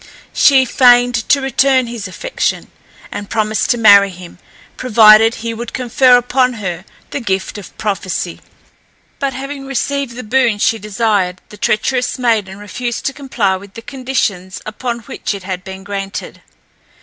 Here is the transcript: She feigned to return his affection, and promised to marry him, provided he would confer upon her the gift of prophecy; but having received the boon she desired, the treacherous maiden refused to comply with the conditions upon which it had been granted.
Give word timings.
She 0.33 0.65
feigned 0.65 1.13
to 1.29 1.41
return 1.41 1.85
his 1.85 2.07
affection, 2.07 2.71
and 3.11 3.29
promised 3.29 3.69
to 3.69 3.77
marry 3.77 4.09
him, 4.09 4.39
provided 4.75 5.35
he 5.35 5.53
would 5.53 5.73
confer 5.73 6.17
upon 6.17 6.53
her 6.53 6.85
the 7.11 7.19
gift 7.19 7.59
of 7.59 7.77
prophecy; 7.77 8.41
but 9.19 9.33
having 9.33 9.67
received 9.67 10.15
the 10.15 10.23
boon 10.23 10.57
she 10.57 10.79
desired, 10.79 11.39
the 11.49 11.57
treacherous 11.57 12.17
maiden 12.17 12.57
refused 12.57 13.05
to 13.05 13.13
comply 13.13 13.55
with 13.57 13.75
the 13.75 13.83
conditions 13.83 14.59
upon 14.65 15.01
which 15.01 15.35
it 15.35 15.43
had 15.43 15.63
been 15.63 15.83
granted. 15.83 16.41